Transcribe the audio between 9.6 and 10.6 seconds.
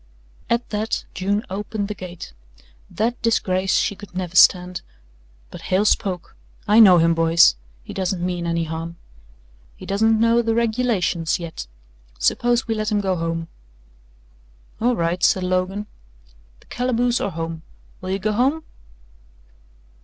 He doesn't know the